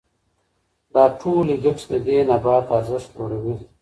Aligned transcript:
دا 0.93 1.03
ټولې 1.19 1.55
ګټې 1.63 1.85
د 1.91 1.93
دې 2.05 2.17
نبات 2.29 2.65
ارزښت 2.77 3.09
لوړوي. 3.17 3.55